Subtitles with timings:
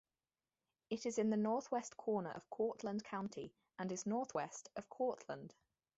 [0.89, 5.53] It is in the northwest corner of Cortland County and is northwest of Cortland.